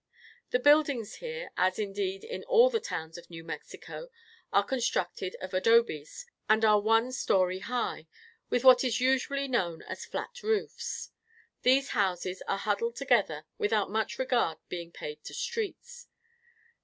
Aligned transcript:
The 0.49 0.57
buildings 0.57 1.17
here, 1.17 1.51
as, 1.57 1.77
indeed, 1.77 2.23
in 2.23 2.43
all 2.45 2.71
the 2.71 2.79
towns 2.79 3.19
of 3.19 3.29
New 3.29 3.43
Mexico, 3.43 4.09
are 4.51 4.63
constructed 4.65 5.35
of 5.39 5.53
adobes, 5.53 6.25
and 6.49 6.65
are 6.65 6.79
one 6.81 7.11
story 7.11 7.59
high, 7.59 8.07
with 8.49 8.63
what 8.63 8.83
is 8.83 8.99
usually 8.99 9.47
known 9.47 9.83
as 9.83 10.03
flat 10.05 10.41
roofs. 10.41 11.11
These 11.61 11.89
houses 11.89 12.41
are 12.47 12.57
huddled 12.57 12.95
together 12.95 13.45
without 13.59 13.91
much 13.91 14.17
regard 14.17 14.57
being 14.69 14.91
paid 14.91 15.23
to 15.25 15.35
streets. 15.35 16.07